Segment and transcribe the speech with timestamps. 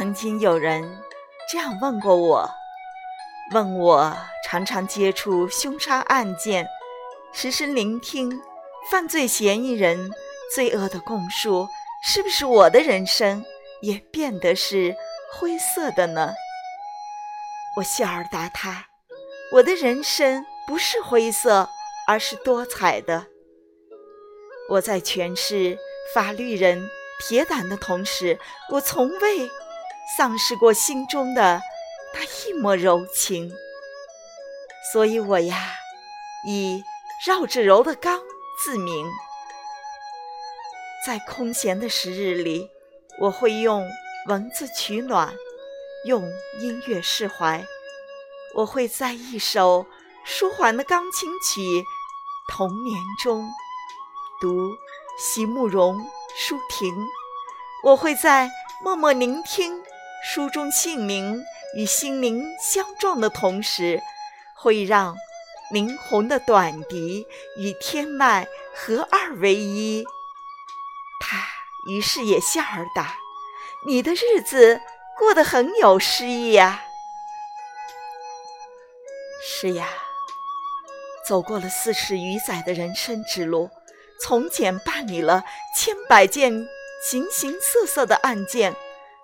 [0.00, 0.98] 曾经有人
[1.52, 2.50] 这样问过我，
[3.52, 4.16] 问我
[4.48, 6.66] 常常接触凶杀案件，
[7.34, 8.40] 时时聆听
[8.90, 10.10] 犯罪嫌疑人
[10.54, 11.68] 罪恶的供述，
[12.02, 13.44] 是不是我的人生
[13.82, 14.96] 也变得是
[15.34, 16.32] 灰色的呢？
[17.76, 18.86] 我笑而答他：
[19.52, 21.68] 我的人生不是灰色，
[22.06, 23.26] 而是多彩的。
[24.70, 25.76] 我在诠释
[26.14, 26.88] 法律人
[27.28, 28.38] 铁胆的同时，
[28.70, 29.50] 我从未。
[30.16, 31.62] 丧失过心中的
[32.14, 33.52] 那一抹柔情，
[34.92, 35.74] 所以我呀，
[36.46, 36.82] 以
[37.26, 38.20] 绕着柔的刚
[38.62, 39.06] 自名。
[41.06, 42.68] 在空闲的时日里，
[43.20, 43.88] 我会用
[44.28, 45.34] 文字取暖，
[46.04, 46.22] 用
[46.60, 47.64] 音乐释怀。
[48.56, 49.86] 我会在一首
[50.24, 51.60] 舒缓的钢琴曲
[52.52, 53.48] 《童年》中
[54.40, 54.76] 读
[55.18, 56.04] 席慕容
[56.36, 56.92] 舒婷。
[57.84, 58.50] 我会在
[58.82, 59.82] 默默聆听。
[60.22, 64.00] 书中姓名与心灵相撞的同时，
[64.54, 65.16] 会让
[65.70, 70.04] 灵魂的短笛与天籁合二为一。
[71.20, 71.38] 他
[71.88, 73.16] 于是也笑而答
[73.86, 74.80] ：“你的日子
[75.18, 76.84] 过得很有诗意呀。”
[79.42, 79.88] 是呀，
[81.26, 83.70] 走过了四十余载的人生之路，
[84.20, 86.52] 从简办理了千百件
[87.02, 88.76] 形形色色的案件。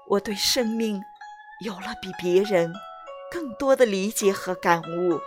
[0.08, 1.02] 我对生命
[1.60, 2.72] 有了比别人
[3.30, 5.20] 更多的理解和感悟。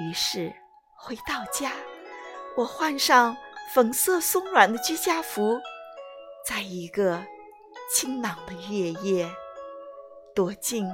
[0.00, 0.52] 于是
[0.94, 1.72] 回到家，
[2.56, 3.36] 我换上
[3.72, 5.60] 粉色松软的居家服，
[6.44, 7.24] 在一个
[7.94, 9.30] 清朗的月夜，
[10.34, 10.88] 躲进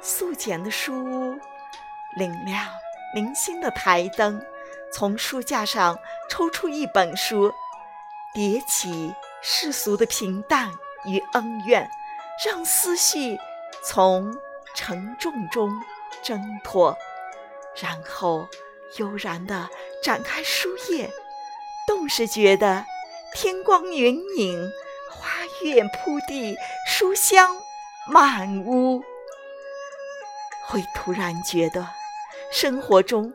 [0.00, 1.38] 素简的书屋，
[2.16, 2.66] 领亮
[3.14, 4.44] 零星的台灯，
[4.92, 7.52] 从书架上抽出一本书，
[8.34, 10.70] 叠起世俗的平淡。
[11.06, 11.88] 与恩怨，
[12.44, 13.38] 让思绪
[13.84, 14.36] 从
[14.74, 15.70] 沉重中
[16.22, 16.96] 挣脱，
[17.80, 18.46] 然后
[18.98, 19.68] 悠然地
[20.02, 21.10] 展开书页，
[21.86, 22.84] 顿时觉得
[23.34, 24.72] 天光云影，
[25.10, 25.28] 花
[25.62, 26.56] 月铺地，
[26.88, 27.56] 书香
[28.06, 29.02] 满屋。
[30.68, 31.86] 会突然觉得，
[32.50, 33.32] 生活中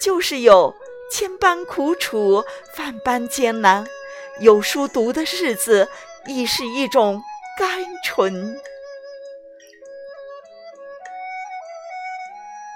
[0.00, 0.74] 就是有
[1.12, 2.42] 千般苦楚，
[2.78, 3.86] 万般艰难，
[4.40, 5.88] 有书读的日子。
[6.26, 7.22] 亦是一种
[7.56, 7.68] 甘
[8.04, 8.60] 醇。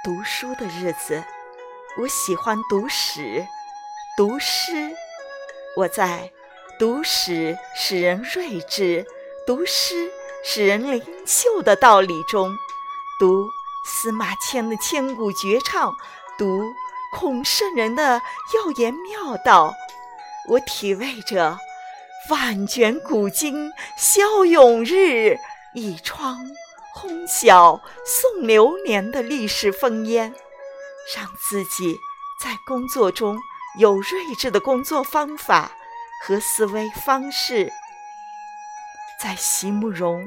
[0.03, 1.23] 读书的日子，
[1.99, 3.47] 我喜欢读史、
[4.17, 4.95] 读诗。
[5.77, 6.31] 我在
[6.79, 9.07] 读史使人睿智，
[9.47, 10.11] 读诗
[10.45, 12.57] 使人灵秀的道理中，
[13.19, 13.49] 读
[13.85, 15.95] 司马迁的千古绝唱，
[16.39, 16.73] 读
[17.13, 18.23] 孔圣人的
[18.55, 19.75] 耀言妙道，
[20.49, 21.59] 我体味着。
[22.31, 25.37] 万卷古今消永日，
[25.75, 26.39] 一窗
[26.95, 30.35] 轰晓送流年的历史烽烟，
[31.15, 31.99] 让自己
[32.43, 33.39] 在工作中
[33.79, 35.73] 有睿智的工作方法
[36.23, 37.71] 和思维方式，
[39.21, 40.27] 在席慕容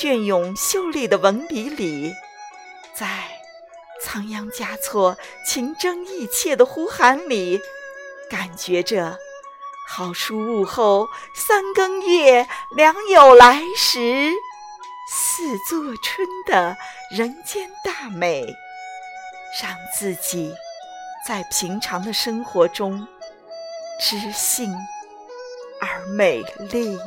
[0.00, 2.14] 隽永秀丽的文笔里，
[2.94, 3.06] 在
[4.02, 7.60] 仓央嘉措情真意切的呼喊里，
[8.30, 9.18] 感觉着。
[9.88, 14.32] 好书物后三更夜，良友来时
[15.08, 16.76] 似作春的
[17.10, 18.46] 人间大美，
[19.60, 20.54] 让自己
[21.26, 23.06] 在平常的生活中
[24.00, 24.72] 知性
[25.80, 26.98] 而美丽。